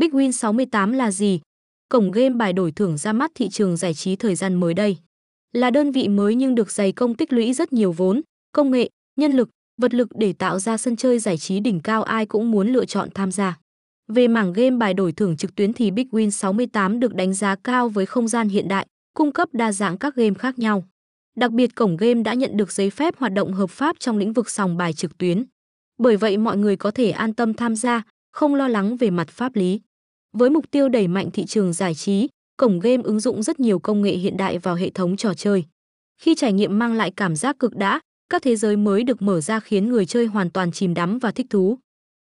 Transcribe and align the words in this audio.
Big 0.00 0.10
Win 0.10 0.30
68 0.30 0.92
là 0.92 1.10
gì? 1.10 1.40
Cổng 1.88 2.10
game 2.10 2.30
bài 2.30 2.52
đổi 2.52 2.72
thưởng 2.72 2.96
ra 2.96 3.12
mắt 3.12 3.30
thị 3.34 3.48
trường 3.48 3.76
giải 3.76 3.94
trí 3.94 4.16
thời 4.16 4.34
gian 4.34 4.54
mới 4.54 4.74
đây. 4.74 4.96
Là 5.52 5.70
đơn 5.70 5.92
vị 5.92 6.08
mới 6.08 6.34
nhưng 6.34 6.54
được 6.54 6.70
dày 6.70 6.92
công 6.92 7.14
tích 7.14 7.32
lũy 7.32 7.52
rất 7.52 7.72
nhiều 7.72 7.92
vốn, 7.92 8.20
công 8.52 8.70
nghệ, 8.70 8.88
nhân 9.16 9.32
lực, 9.32 9.50
vật 9.80 9.94
lực 9.94 10.08
để 10.14 10.32
tạo 10.32 10.58
ra 10.58 10.76
sân 10.76 10.96
chơi 10.96 11.18
giải 11.18 11.38
trí 11.38 11.60
đỉnh 11.60 11.80
cao 11.80 12.02
ai 12.02 12.26
cũng 12.26 12.50
muốn 12.50 12.68
lựa 12.68 12.84
chọn 12.84 13.08
tham 13.14 13.30
gia. 13.30 13.58
Về 14.08 14.28
mảng 14.28 14.52
game 14.52 14.76
bài 14.76 14.94
đổi 14.94 15.12
thưởng 15.12 15.36
trực 15.36 15.54
tuyến 15.54 15.72
thì 15.72 15.90
Big 15.90 16.08
Win 16.10 16.30
68 16.30 17.00
được 17.00 17.14
đánh 17.14 17.34
giá 17.34 17.56
cao 17.64 17.88
với 17.88 18.06
không 18.06 18.28
gian 18.28 18.48
hiện 18.48 18.68
đại, 18.68 18.86
cung 19.14 19.32
cấp 19.32 19.48
đa 19.52 19.72
dạng 19.72 19.98
các 19.98 20.14
game 20.14 20.34
khác 20.34 20.58
nhau. 20.58 20.84
Đặc 21.36 21.52
biệt 21.52 21.74
cổng 21.74 21.96
game 21.96 22.22
đã 22.22 22.34
nhận 22.34 22.56
được 22.56 22.72
giấy 22.72 22.90
phép 22.90 23.16
hoạt 23.18 23.32
động 23.32 23.52
hợp 23.52 23.70
pháp 23.70 23.96
trong 23.98 24.18
lĩnh 24.18 24.32
vực 24.32 24.50
sòng 24.50 24.76
bài 24.76 24.92
trực 24.92 25.18
tuyến. 25.18 25.44
Bởi 25.98 26.16
vậy 26.16 26.36
mọi 26.36 26.56
người 26.56 26.76
có 26.76 26.90
thể 26.90 27.10
an 27.10 27.34
tâm 27.34 27.54
tham 27.54 27.76
gia, 27.76 28.02
không 28.32 28.54
lo 28.54 28.68
lắng 28.68 28.96
về 28.96 29.10
mặt 29.10 29.28
pháp 29.28 29.56
lý. 29.56 29.80
Với 30.32 30.50
mục 30.50 30.70
tiêu 30.70 30.88
đẩy 30.88 31.08
mạnh 31.08 31.30
thị 31.32 31.44
trường 31.44 31.72
giải 31.72 31.94
trí, 31.94 32.28
cổng 32.56 32.80
game 32.80 33.02
ứng 33.02 33.20
dụng 33.20 33.42
rất 33.42 33.60
nhiều 33.60 33.78
công 33.78 34.02
nghệ 34.02 34.12
hiện 34.12 34.36
đại 34.36 34.58
vào 34.58 34.74
hệ 34.74 34.90
thống 34.90 35.16
trò 35.16 35.34
chơi. 35.34 35.64
Khi 36.22 36.34
trải 36.34 36.52
nghiệm 36.52 36.78
mang 36.78 36.94
lại 36.94 37.10
cảm 37.10 37.36
giác 37.36 37.58
cực 37.58 37.76
đã, 37.76 38.00
các 38.28 38.42
thế 38.42 38.56
giới 38.56 38.76
mới 38.76 39.04
được 39.04 39.22
mở 39.22 39.40
ra 39.40 39.60
khiến 39.60 39.88
người 39.88 40.06
chơi 40.06 40.26
hoàn 40.26 40.50
toàn 40.50 40.72
chìm 40.72 40.94
đắm 40.94 41.18
và 41.18 41.30
thích 41.30 41.46
thú. 41.50 41.78